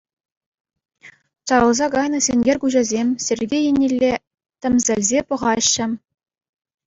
Чарӑлса 1.49 1.87
кайнӑ 1.95 2.19
сенкер 2.27 2.57
куҫӗсем 2.63 3.07
Сергей 3.27 3.63
еннелле 3.73 4.11
тӗмсӗлсе 4.67 5.19
пӑхаҫҫӗ. 5.27 5.85